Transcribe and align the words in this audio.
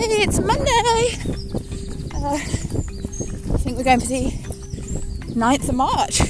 Yay, 0.00 0.22
it's 0.22 0.38
Monday! 0.38 0.62
Uh, 2.14 2.34
I 2.34 3.58
think 3.58 3.76
we're 3.76 3.82
going 3.82 3.98
for 3.98 4.06
the 4.06 4.30
9th 5.34 5.68
of 5.68 5.74
March. 5.74 6.22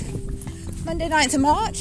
Monday, 0.86 1.06
9th 1.06 1.34
of 1.34 1.40
March. 1.42 1.80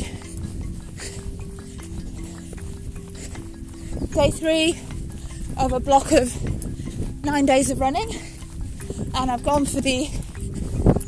Day 4.14 4.32
three 4.32 4.78
of 5.58 5.72
a 5.72 5.80
block 5.80 6.12
of 6.12 7.24
nine 7.24 7.46
days 7.46 7.70
of 7.70 7.80
running, 7.80 8.10
and 9.16 9.32
I've 9.32 9.46
gone 9.46 9.66
for 9.66 9.80
the 9.80 10.08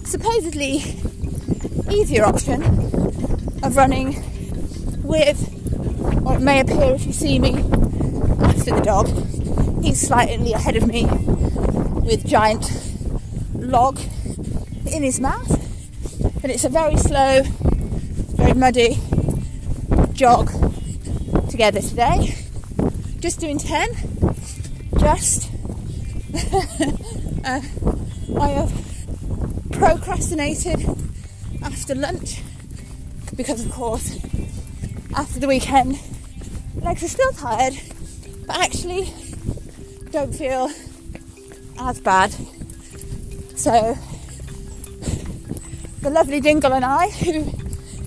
supposedly 0.05 0.77
easier 1.91 2.23
option 2.23 2.63
of 3.63 3.75
running 3.75 4.13
with, 5.03 6.25
or 6.25 6.37
it 6.37 6.41
may 6.41 6.61
appear 6.61 6.95
if 6.95 7.05
you 7.05 7.11
see 7.11 7.37
me 7.37 7.55
after 8.43 8.75
the 8.75 8.81
dog, 8.81 9.28
he's 9.89 10.01
slightly 10.01 10.53
ahead 10.53 10.75
of 10.75 10.87
me 10.87 11.03
with 12.05 12.23
giant 12.23 12.71
log 13.55 13.99
in 14.85 15.01
his 15.01 15.19
mouth, 15.19 15.49
And 16.43 16.51
it's 16.51 16.63
a 16.63 16.69
very 16.69 16.95
slow, 16.95 17.41
very 18.37 18.53
muddy 18.53 18.99
jog 20.13 20.51
together 21.49 21.81
today. 21.81 22.35
Just 23.19 23.39
doing 23.39 23.57
10, 23.57 23.89
just 24.99 25.49
uh, 27.43 27.61
I 28.39 28.47
have 28.49 28.71
procrastinated 29.71 30.85
after 31.63 31.95
lunch 31.95 32.43
because, 33.35 33.65
of 33.65 33.71
course, 33.71 34.19
after 35.15 35.39
the 35.39 35.47
weekend, 35.47 35.99
legs 36.75 37.03
are 37.03 37.07
still 37.07 37.31
tired, 37.31 37.73
but 38.45 38.55
actually 38.55 39.11
don't 40.11 40.33
feel 40.33 40.69
as 41.79 41.99
bad. 41.99 42.31
So, 43.55 43.97
the 46.01 46.09
lovely 46.09 46.39
Dingle 46.39 46.73
and 46.73 46.83
I, 46.83 47.09
who 47.09 47.45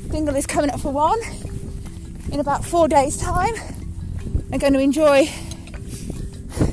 Dingle 0.09 0.35
is 0.35 0.47
coming 0.47 0.71
up 0.71 0.81
for 0.81 0.93
one 0.93 1.21
in 2.33 2.41
about 2.41 2.65
four 2.65 2.89
days' 2.89 3.17
time, 3.17 3.55
are 4.53 4.59
going 4.59 4.73
to 4.73 4.81
enjoy 4.81 5.27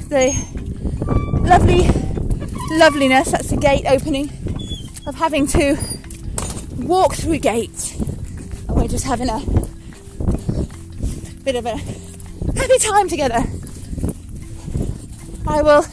the 0.10 0.34
lovely 1.42 1.88
loveliness 2.78 3.32
that's 3.32 3.50
the 3.50 3.58
gate 3.58 3.86
opening 3.88 4.30
of 5.06 5.16
having 5.16 5.48
to 5.48 5.78
walk 6.78 7.16
through 7.16 7.40
gates 7.40 7.96
and 8.00 8.76
we're 8.76 8.88
just 8.88 9.06
having 9.06 9.28
a 9.30 9.40
bit 11.44 11.56
of 11.56 11.66
a 11.66 11.76
happy 12.56 12.78
time 12.80 13.08
together 13.08 13.44
i 15.50 15.62
will 15.62 15.86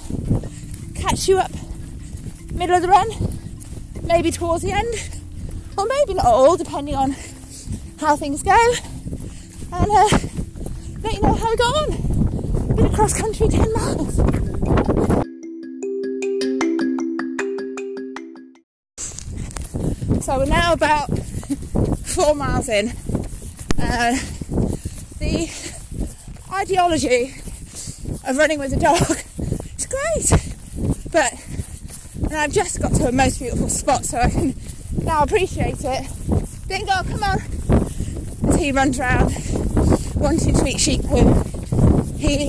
catch 0.94 1.26
you 1.26 1.38
up 1.38 1.50
middle 2.52 2.76
of 2.76 2.82
the 2.82 2.88
run 2.88 3.08
maybe 4.02 4.30
towards 4.30 4.62
the 4.62 4.70
end 4.70 4.94
or 5.76 5.86
maybe 5.86 6.14
not 6.14 6.26
all 6.26 6.56
depending 6.56 6.94
on 6.94 7.14
how 7.98 8.16
things 8.16 8.42
go. 8.42 8.72
And 9.72 9.90
uh, 9.90 10.18
let 11.02 11.14
you 11.14 11.22
know 11.22 11.34
how 11.34 11.50
we 11.50 11.56
got 11.56 11.74
on. 11.82 12.76
Been 12.76 12.86
across 12.86 13.18
country 13.18 13.48
10 13.48 13.72
miles. 13.72 14.16
So 20.24 20.38
we're 20.38 20.46
now 20.46 20.72
about 20.72 21.06
four 22.04 22.34
miles 22.34 22.68
in. 22.68 22.88
Uh, 23.78 24.16
the 25.18 25.50
ideology 26.52 27.34
of 28.26 28.36
running 28.36 28.58
with 28.58 28.72
a 28.72 28.76
dog 28.76 29.25
great, 30.16 31.12
but 31.12 31.32
and 32.24 32.34
I've 32.34 32.52
just 32.52 32.80
got 32.80 32.94
to 32.94 33.08
a 33.08 33.12
most 33.12 33.38
beautiful 33.38 33.68
spot, 33.68 34.04
so 34.04 34.18
I 34.18 34.30
can 34.30 34.54
now 35.02 35.22
appreciate 35.22 35.84
it. 35.84 36.08
Dingo, 36.68 36.92
come 37.04 37.22
on! 37.22 37.38
As 38.48 38.56
he 38.56 38.72
runs 38.72 38.98
around 38.98 39.32
wanting 40.16 40.54
to 40.54 40.66
eat 40.66 40.80
sheep 40.80 41.02
poo. 41.02 41.42
He 42.18 42.48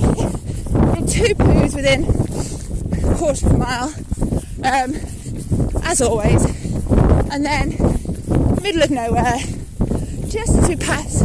two 1.08 1.34
poos 1.34 1.74
within 1.76 2.04
a 2.04 3.16
quarter 3.16 3.46
of 3.46 3.52
a 3.52 3.58
mile, 3.58 3.94
um, 4.64 4.94
as 5.84 6.00
always 6.00 6.44
and 7.30 7.44
then 7.44 7.70
middle 8.62 8.82
of 8.82 8.90
nowhere, 8.90 9.36
just 10.28 10.56
as 10.56 10.68
we 10.68 10.76
pass 10.76 11.22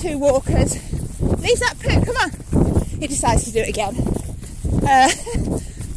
two 0.00 0.18
walkers, 0.18 0.74
leaves 1.20 1.60
that 1.60 1.74
poo. 1.80 2.04
Come 2.04 2.16
on, 2.16 2.82
he 3.00 3.06
decides 3.06 3.44
to 3.44 3.52
do 3.52 3.58
it 3.58 3.68
again, 3.68 3.96
uh, 4.86 5.10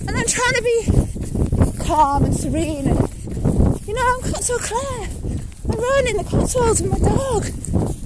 and 0.09 0.17
I'm 0.17 0.25
trying 0.25 0.53
to 0.53 0.63
be 0.63 1.83
calm 1.83 2.23
and 2.25 2.35
serene, 2.35 2.87
and 2.87 3.87
you 3.87 3.93
know 3.93 4.01
I'm 4.01 4.21
Cotswold 4.21 4.61
Claire. 4.61 5.07
I 5.69 5.75
run 5.75 6.07
in 6.07 6.17
the 6.17 6.23
Cotswolds 6.23 6.81
with 6.81 6.89
my 6.89 6.97
dog. 6.97 7.45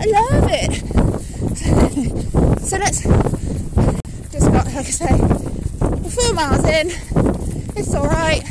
I 0.02 0.06
love 0.12 0.50
it. 0.52 0.74
so 2.62 2.78
let's 2.78 3.04
just 4.34 4.52
got, 4.52 4.66
like 4.66 4.76
I 4.76 4.82
say, 4.84 5.16
we're 5.16 6.10
four 6.10 6.34
miles 6.34 6.66
in. 6.66 6.92
It's 7.78 7.96
all 7.96 8.08
right. 8.08 8.44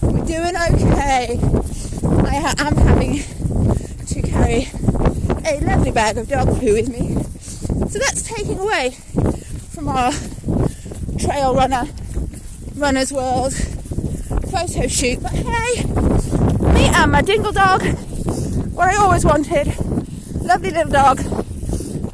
We're 0.00 0.24
doing 0.24 0.56
okay. 0.56 1.38
I 2.30 2.54
am 2.56 2.76
having 2.76 3.22
to 4.06 4.22
carry 4.22 4.70
a 5.44 5.60
lovely 5.66 5.90
bag 5.90 6.16
of 6.16 6.28
dog 6.28 6.58
poo 6.58 6.72
with 6.72 6.88
me. 6.88 7.12
So 7.90 7.98
that's 7.98 8.22
taking 8.22 8.58
away 8.58 8.92
from 9.70 9.88
our 9.88 10.12
trail 11.18 11.54
runner, 11.54 11.86
runner's 12.80 13.12
world 13.12 13.52
photo 14.50 14.88
shoot. 14.88 15.22
But 15.22 15.32
hey, 15.32 15.84
me 16.72 16.86
and 16.86 17.12
my 17.12 17.20
dingle 17.20 17.52
dog, 17.52 17.82
what 18.72 18.88
I 18.88 18.96
always 18.96 19.24
wanted, 19.24 19.66
lovely 20.40 20.70
little 20.70 20.90
dog 20.90 21.18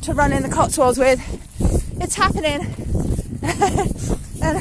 to 0.02 0.12
run 0.12 0.32
in 0.32 0.42
the 0.42 0.48
Cotswolds 0.48 0.98
with. 0.98 1.20
It's 2.00 2.16
happening. 2.16 2.60
and 4.42 4.58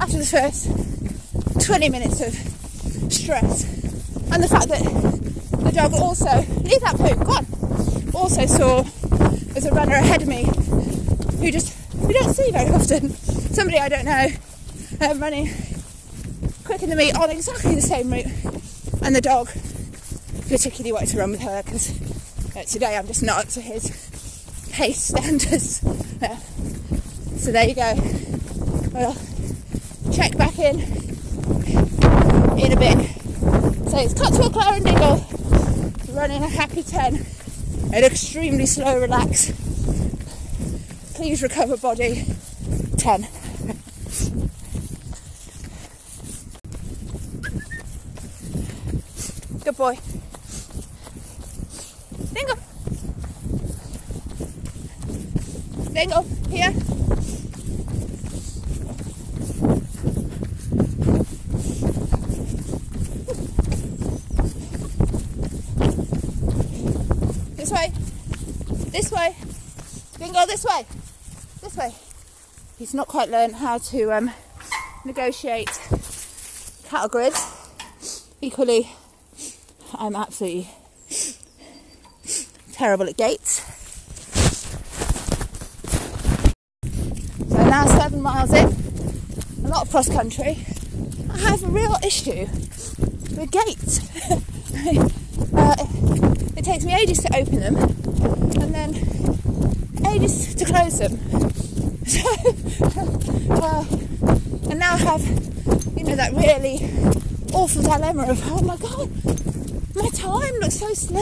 after 0.00 0.18
the 0.18 0.26
first 0.28 0.66
20 1.64 1.88
minutes 1.88 2.20
of 2.20 2.34
stress 3.12 3.64
and 4.32 4.42
the 4.42 4.48
fact 4.48 4.68
that 4.68 4.82
the 5.62 5.72
dog 5.72 5.94
also 5.94 6.44
leave 6.62 6.80
that 6.80 6.96
poo 6.96 7.14
go 7.24 7.32
on 7.32 7.46
also 8.14 8.44
saw 8.46 8.82
there's 9.52 9.66
a 9.66 9.70
runner 9.72 9.94
ahead 9.94 10.22
of 10.22 10.28
me 10.28 10.44
who 11.38 11.50
just 11.52 11.76
we 12.00 12.12
don't 12.12 12.34
see 12.34 12.50
very 12.50 12.70
often 12.70 13.14
somebody 13.60 13.78
I 13.78 13.88
don't 13.90 14.06
know 14.06 14.28
uh, 15.02 15.14
running 15.16 15.50
quicker 16.64 16.86
than 16.86 16.96
me 16.96 17.12
on 17.12 17.28
exactly 17.28 17.74
the 17.74 17.82
same 17.82 18.10
route 18.10 18.24
and 19.02 19.14
the 19.14 19.20
dog 19.20 19.50
particularly 20.48 20.92
wanted 20.92 21.10
to 21.10 21.18
run 21.18 21.32
with 21.32 21.42
her 21.42 21.62
because 21.62 21.90
uh, 22.56 22.62
today 22.62 22.96
I'm 22.96 23.06
just 23.06 23.22
not 23.22 23.44
up 23.44 23.48
to 23.50 23.60
his 23.60 24.70
pace 24.72 25.02
standards 25.02 25.84
uh, 26.22 26.36
so 27.36 27.52
there 27.52 27.68
you 27.68 27.74
go 27.74 27.92
well 28.94 29.14
check 30.10 30.38
back 30.38 30.58
in 30.58 30.80
in 32.58 32.72
a 32.72 32.76
bit. 32.76 33.10
So 33.90 33.98
it's 33.98 34.14
Cotswold 34.14 34.54
Claire 34.54 34.76
and 34.76 34.84
Dingle 34.86 35.22
running 36.14 36.42
a 36.42 36.48
happy 36.48 36.82
10 36.82 37.26
an 37.92 38.04
extremely 38.04 38.64
slow 38.64 38.98
relax. 38.98 39.52
Please 41.14 41.42
recover 41.42 41.76
body 41.76 42.24
10. 42.96 43.28
Good 49.62 49.76
boy. 49.76 49.98
Dingle. 52.32 52.56
Dingle, 55.92 56.22
here. 56.48 56.72
This 67.56 67.70
way. 67.70 67.92
This 68.90 69.12
way. 69.12 69.36
Dingo, 70.18 70.46
this 70.46 70.64
way. 70.64 70.86
This 71.60 71.76
way. 71.76 71.94
He's 72.78 72.94
not 72.94 73.08
quite 73.08 73.28
learned 73.28 73.56
how 73.56 73.78
to 73.78 74.12
um, 74.16 74.30
negotiate 75.04 75.68
cattle 76.88 77.08
grids. 77.08 77.46
Equally, 78.40 78.90
I'm 80.02 80.16
absolutely 80.16 80.66
terrible 82.72 83.06
at 83.06 83.18
gates. 83.18 83.60
So 87.50 87.56
now 87.68 87.84
seven 87.84 88.22
miles 88.22 88.50
in, 88.54 88.68
a 89.62 89.68
lot 89.68 89.82
of 89.82 89.90
cross 89.90 90.08
country. 90.08 90.64
I 91.30 91.36
have 91.40 91.62
a 91.62 91.66
real 91.66 91.94
issue 92.02 92.46
with 93.36 93.50
gates. 93.50 94.00
uh, 95.54 95.76
it 96.56 96.64
takes 96.64 96.86
me 96.86 96.94
ages 96.94 97.18
to 97.18 97.36
open 97.36 97.60
them 97.60 97.76
and 97.76 98.74
then 98.74 98.94
ages 100.06 100.54
to 100.54 100.64
close 100.64 100.98
them. 100.98 101.18
So, 102.10 102.26
uh, 103.50 103.84
and 104.68 104.78
now 104.80 104.94
I 104.94 104.96
have, 104.96 105.22
you 105.96 106.02
know, 106.02 106.16
that 106.16 106.32
really 106.32 106.90
awful 107.52 107.82
dilemma 107.82 108.30
of, 108.30 108.42
oh 108.50 108.62
my 108.62 108.76
god, 108.76 109.08
my 109.94 110.08
time 110.10 110.54
looks 110.60 110.78
so 110.78 110.92
slow. 110.94 111.20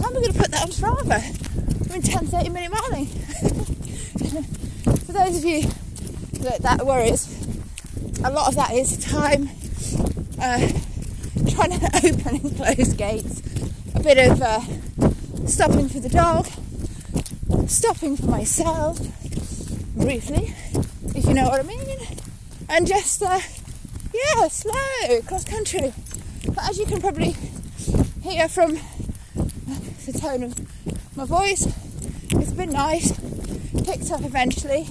How 0.00 0.10
am 0.10 0.16
I 0.16 0.20
going 0.20 0.32
to 0.32 0.38
put 0.38 0.50
that 0.52 0.62
on 0.62 0.68
Strava? 0.68 1.90
I'm 1.90 1.96
in 1.96 2.02
10, 2.02 2.26
30 2.26 2.48
minute 2.50 2.70
miling. 2.70 3.06
For 5.06 5.12
those 5.12 5.38
of 5.38 5.44
you 5.44 5.62
that 6.42 6.62
that 6.62 6.86
worries, 6.86 7.28
a 8.24 8.30
lot 8.30 8.48
of 8.48 8.54
that 8.56 8.72
is 8.72 8.96
time 9.04 9.50
uh, 10.40 10.68
trying 11.50 11.78
to 11.78 11.90
open 12.04 12.36
and 12.36 12.56
close 12.56 12.92
gates, 12.92 13.40
a 13.94 14.00
bit 14.00 14.18
of 14.30 14.42
uh, 14.42 14.60
stopping 15.46 15.88
for 15.88 16.00
the 16.00 16.08
dog, 16.08 16.46
stopping 17.68 18.16
for 18.16 18.26
myself, 18.26 18.98
briefly, 19.96 20.54
if 21.14 21.24
you 21.24 21.34
know 21.34 21.44
what 21.44 21.60
I 21.60 21.62
mean, 21.62 21.98
and 22.68 22.86
just, 22.86 23.22
uh, 23.22 23.40
yeah, 24.12 24.48
slow, 24.48 25.20
cross 25.26 25.44
country. 25.44 25.92
But 26.46 26.70
as 26.70 26.78
you 26.78 26.86
can 26.86 27.00
probably 27.00 27.36
hear 28.22 28.48
from 28.48 28.78
the 30.06 30.18
tone 30.18 30.42
of 30.42 31.16
my 31.16 31.24
voice, 31.24 31.66
it's 32.30 32.52
been 32.52 32.70
nice, 32.70 33.12
picked 33.84 34.10
up 34.10 34.22
eventually, 34.24 34.86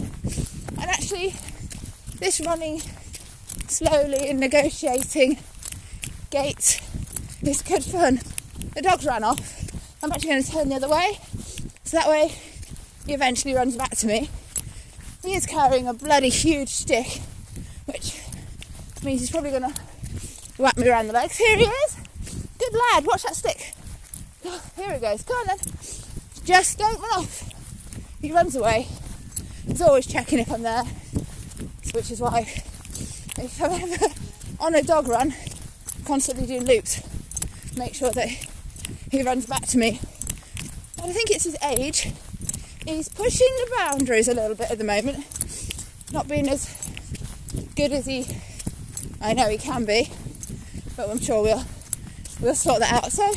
and 0.79 0.89
actually, 0.89 1.35
this 2.19 2.39
running 2.45 2.81
slowly 3.67 4.29
and 4.29 4.39
negotiating 4.39 5.37
gates 6.29 6.81
is 7.41 7.61
good 7.61 7.83
fun. 7.83 8.21
The 8.75 8.81
dog's 8.81 9.05
ran 9.05 9.23
off. 9.23 9.63
I'm 10.03 10.11
actually 10.11 10.29
going 10.29 10.43
to 10.43 10.51
turn 10.51 10.69
the 10.69 10.75
other 10.75 10.89
way, 10.89 11.19
so 11.83 11.97
that 11.97 12.09
way 12.09 12.31
he 13.05 13.13
eventually 13.13 13.53
runs 13.53 13.75
back 13.75 13.95
to 13.97 14.07
me. 14.07 14.29
He 15.23 15.33
is 15.33 15.45
carrying 15.45 15.87
a 15.87 15.93
bloody 15.93 16.29
huge 16.29 16.69
stick, 16.69 17.21
which 17.85 18.21
means 19.03 19.21
he's 19.21 19.31
probably 19.31 19.51
going 19.51 19.73
to 19.73 19.81
whack 20.57 20.77
me 20.77 20.89
around 20.89 21.07
the 21.07 21.13
legs. 21.13 21.37
Here 21.37 21.57
he 21.57 21.63
is. 21.63 21.97
Good 22.57 22.73
lad, 22.73 23.05
watch 23.05 23.23
that 23.23 23.35
stick. 23.35 23.73
Oh, 24.45 24.61
here 24.75 24.93
he 24.93 24.99
goes. 24.99 25.23
Come 25.23 25.37
on 25.37 25.47
then. 25.47 25.57
Just 26.43 26.77
don't 26.77 26.99
run 26.99 27.19
off. 27.19 27.49
He 28.21 28.31
runs 28.31 28.55
away. 28.55 28.87
He's 29.67 29.81
always 29.81 30.05
checking 30.05 30.39
if 30.39 30.51
I'm 30.51 30.61
there, 30.61 30.83
which 31.93 32.11
is 32.11 32.21
why 32.21 32.39
if 33.37 33.61
I'm 33.61 33.71
ever 33.71 34.13
on 34.59 34.75
a 34.75 34.81
dog 34.81 35.07
run, 35.07 35.33
constantly 36.05 36.45
doing 36.45 36.65
loops, 36.65 37.01
make 37.77 37.93
sure 37.93 38.11
that 38.11 38.29
he 39.11 39.23
runs 39.23 39.45
back 39.47 39.65
to 39.67 39.77
me. 39.77 39.99
And 41.01 41.09
I 41.09 41.13
think 41.13 41.31
it's 41.31 41.43
his 41.43 41.57
age 41.63 42.11
he's 42.85 43.09
pushing 43.09 43.47
the 43.57 43.75
boundaries 43.77 44.27
a 44.27 44.33
little 44.33 44.55
bit 44.55 44.71
at 44.71 44.77
the 44.77 44.83
moment, 44.83 45.25
not 46.11 46.27
being 46.27 46.47
as 46.47 46.69
good 47.75 47.91
as 47.91 48.05
he 48.05 48.25
I 49.21 49.33
know 49.33 49.49
he 49.49 49.57
can 49.57 49.85
be, 49.85 50.11
but 50.95 51.09
I'm 51.09 51.19
sure 51.19 51.41
we'll 51.41 51.63
we'll 52.41 52.55
sort 52.55 52.79
that 52.79 53.03
out. 53.03 53.11
So 53.11 53.31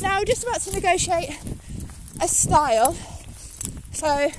now 0.00 0.18
we're 0.18 0.24
just 0.24 0.42
about 0.44 0.60
to 0.62 0.72
negotiate 0.72 1.30
a 2.20 2.28
stile. 2.28 2.94
So 3.92 4.30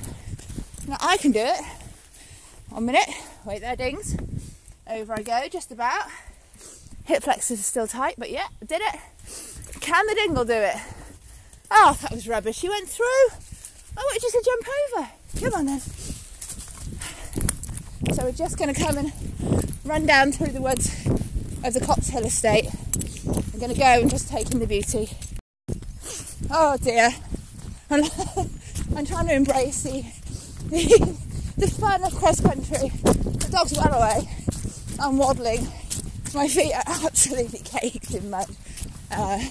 now 0.86 0.96
I 1.00 1.16
can 1.18 1.32
do 1.32 1.40
it. 1.40 1.60
One 2.70 2.86
minute, 2.86 3.08
wait 3.44 3.60
there, 3.60 3.76
dings. 3.76 4.16
Over 4.88 5.14
I 5.14 5.22
go, 5.22 5.48
just 5.50 5.70
about. 5.72 6.06
Hip 7.04 7.22
flexors 7.22 7.60
are 7.60 7.62
still 7.62 7.86
tight, 7.86 8.14
but 8.18 8.30
yeah, 8.30 8.48
did 8.66 8.82
it. 8.82 9.00
Can 9.80 10.06
the 10.06 10.14
dingle 10.14 10.44
do 10.44 10.52
it? 10.52 10.76
Oh, 11.70 11.98
that 12.02 12.10
was 12.10 12.28
rubbish. 12.28 12.58
She 12.58 12.68
went 12.68 12.88
through. 12.88 13.04
I 13.96 14.00
want 14.00 14.22
you 14.22 14.30
to 14.30 14.42
jump 14.44 14.66
over. 14.96 15.08
Come 15.40 15.54
on 15.54 15.66
then. 15.66 15.80
So 18.14 18.24
we're 18.24 18.32
just 18.32 18.58
going 18.58 18.72
to 18.72 18.80
come 18.80 18.96
and 18.96 19.12
run 19.84 20.06
down 20.06 20.32
through 20.32 20.52
the 20.52 20.60
woods 20.62 20.90
of 21.64 21.74
the 21.74 22.10
Hill 22.12 22.24
estate. 22.24 22.68
I'm 23.26 23.58
going 23.58 23.72
to 23.72 23.78
go 23.78 23.84
and 23.84 24.10
just 24.10 24.28
take 24.28 24.50
in 24.52 24.60
the 24.60 24.66
beauty. 24.66 25.10
Oh 26.50 26.76
dear. 26.76 27.10
I'm, 27.90 28.04
I'm 28.96 29.04
trying 29.04 29.26
to 29.28 29.34
embrace 29.34 29.82
the, 29.82 30.04
the, 30.68 31.18
the 31.56 31.68
fun 31.68 32.04
of 32.04 32.14
cross 32.14 32.40
country. 32.40 32.88
The 32.88 33.48
dog's 33.50 33.74
well 33.74 33.94
away. 33.94 34.28
I'm 35.00 35.16
waddling. 35.16 35.66
My 36.34 36.48
feet 36.48 36.72
are 36.74 36.82
absolutely 37.04 37.60
caked 37.60 38.14
in 38.14 38.30
mud. 38.30 38.48
Uh, 39.10 39.44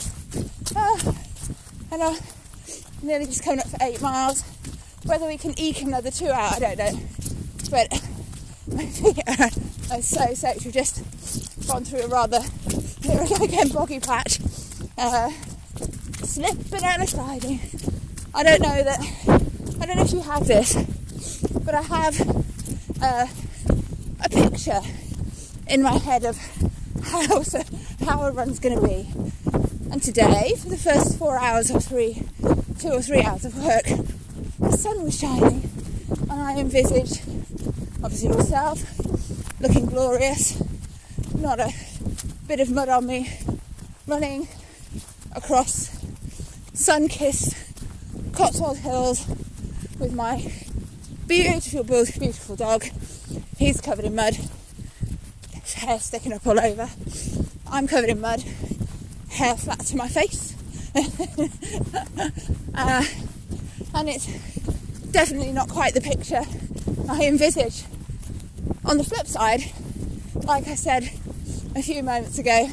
uh, 0.75 1.13
and 1.91 2.03
I'm 2.03 2.17
nearly 3.01 3.25
just 3.25 3.43
coming 3.43 3.59
up 3.59 3.67
for 3.67 3.77
eight 3.81 4.01
miles. 4.01 4.43
Whether 5.05 5.25
we 5.25 5.37
can 5.37 5.57
eke 5.57 5.81
another 5.81 6.11
two 6.11 6.29
out, 6.29 6.53
I 6.53 6.59
don't 6.59 6.77
know. 6.77 6.99
But 7.71 7.91
my 8.73 8.85
feet 8.85 9.19
are, 9.27 10.01
so 10.01 10.33
soaked. 10.33 10.69
Just 10.71 11.01
gone 11.67 11.83
through 11.83 11.99
a 11.99 12.07
rather, 12.07 12.41
here 13.01 13.21
we 13.21 13.27
go 13.27 13.43
again, 13.43 13.67
boggy 13.69 13.99
patch. 13.99 14.39
Uh, 14.97 15.29
slipping 16.23 16.83
and 16.83 17.09
sliding. 17.09 17.59
I 18.33 18.43
don't 18.43 18.61
know 18.61 18.83
that, 18.83 18.99
I 19.81 19.85
don't 19.85 19.97
know 19.97 20.03
if 20.03 20.13
you 20.13 20.21
have 20.21 20.47
this, 20.47 20.75
but 21.65 21.75
I 21.75 21.81
have 21.81 22.21
uh, 23.01 23.27
a 24.23 24.29
picture 24.29 24.79
in 25.67 25.81
my 25.81 25.97
head 25.97 26.23
of 26.23 26.37
how, 27.03 27.43
how 28.05 28.21
a 28.23 28.31
run's 28.31 28.59
going 28.59 28.79
to 28.79 28.87
be. 28.87 29.09
And 29.91 30.01
today, 30.01 30.53
for 30.57 30.69
the 30.69 30.77
first 30.77 31.17
four 31.17 31.37
hours 31.37 31.69
or 31.69 31.81
three, 31.81 32.23
two 32.79 32.89
or 32.89 33.01
three 33.01 33.23
hours 33.23 33.43
of 33.43 33.57
work, 33.57 33.85
the 34.59 34.77
sun 34.77 35.03
was 35.03 35.19
shining, 35.19 35.69
and 36.29 36.31
I 36.31 36.57
envisaged, 36.57 37.21
obviously 38.03 38.29
myself, 38.29 38.81
looking 39.59 39.85
glorious, 39.87 40.61
not 41.37 41.59
a 41.59 41.71
bit 42.47 42.59
of 42.59 42.71
mud 42.71 42.89
on 42.89 43.05
me, 43.05 43.31
running 44.07 44.47
across 45.35 45.97
sun-kissed 46.73 47.55
Cotswold 48.33 48.77
Hills 48.77 49.27
with 49.99 50.13
my 50.13 50.51
beautiful, 51.27 51.83
beautiful 51.83 52.55
dog. 52.55 52.85
He's 53.57 53.81
covered 53.81 54.05
in 54.05 54.15
mud, 54.15 54.37
hair 55.75 55.99
sticking 55.99 56.33
up 56.33 56.45
all 56.47 56.59
over. 56.59 56.89
I'm 57.69 57.87
covered 57.87 58.09
in 58.09 58.21
mud 58.21 58.43
hair 59.37 59.55
flat 59.55 59.79
to 59.79 59.95
my 59.95 60.07
face. 60.07 60.55
uh, 62.73 63.03
and 63.93 64.09
it's 64.09 64.25
definitely 65.11 65.51
not 65.51 65.69
quite 65.69 65.93
the 65.93 66.01
picture 66.01 66.43
I 67.07 67.25
envisage. 67.25 67.83
On 68.83 68.97
the 68.97 69.03
flip 69.03 69.27
side, 69.27 69.71
like 70.43 70.67
I 70.67 70.75
said 70.75 71.11
a 71.77 71.83
few 71.83 72.01
moments 72.01 72.39
ago, 72.39 72.69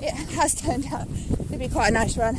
it 0.00 0.12
has 0.34 0.54
turned 0.54 0.86
out 0.86 1.06
to 1.48 1.56
be 1.56 1.68
quite 1.68 1.88
a 1.88 1.92
nice 1.92 2.16
run. 2.16 2.36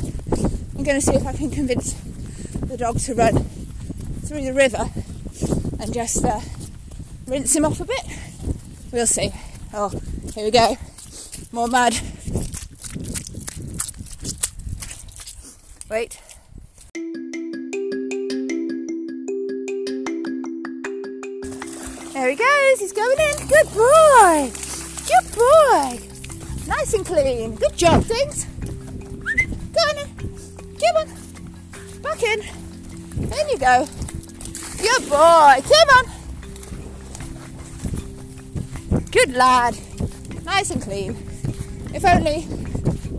I'm 0.76 0.84
going 0.84 1.00
to 1.00 1.00
see 1.00 1.14
if 1.14 1.26
I 1.26 1.32
can 1.32 1.50
convince 1.50 1.94
the 1.94 2.76
dog 2.76 2.98
to 3.00 3.14
run 3.14 3.44
through 4.24 4.42
the 4.42 4.52
river 4.52 4.90
and 5.80 5.94
just 5.94 6.22
uh, 6.24 6.40
rinse 7.26 7.56
him 7.56 7.64
off 7.64 7.80
a 7.80 7.86
bit. 7.86 8.04
We'll 8.92 9.06
see. 9.06 9.30
Oh, 9.72 9.88
here 10.34 10.44
we 10.44 10.50
go. 10.50 10.76
More 11.52 11.68
mud. 11.68 11.94
Wait. 15.88 16.20
There 22.12 22.28
he 22.28 22.36
goes. 22.36 22.80
He's 22.80 22.92
going 22.92 23.18
in. 23.18 23.46
Good 23.46 23.72
boy. 23.72 24.67
Good 25.08 25.26
boy. 25.34 26.00
Nice 26.66 26.92
and 26.92 27.06
clean. 27.06 27.54
Good 27.56 27.76
job, 27.76 28.04
things. 28.04 28.44
Go 29.72 29.80
on. 29.80 29.96
Come 30.78 30.96
on. 30.96 31.08
Back 32.02 32.22
in. 32.22 32.40
In 33.16 33.48
you 33.48 33.58
go. 33.58 33.86
Good 34.76 35.08
boy. 35.08 35.62
Come 35.64 35.88
on. 35.96 36.04
Good 39.10 39.32
lad. 39.32 39.78
Nice 40.44 40.70
and 40.70 40.82
clean. 40.82 41.16
If 41.94 42.04
only 42.04 42.46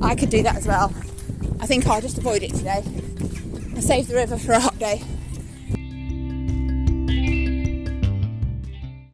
I 0.01 0.15
could 0.15 0.29
do 0.29 0.43
that 0.43 0.57
as 0.57 0.67
well. 0.67 0.93
I 1.59 1.65
think 1.65 1.87
I'll 1.87 2.01
just 2.01 2.19
avoid 2.19 2.43
it 2.43 2.53
today 2.53 2.83
and 2.85 3.83
save 3.83 4.07
the 4.07 4.15
river 4.15 4.37
for 4.37 4.51
a 4.51 4.59
hot 4.59 4.77
day. 4.77 5.01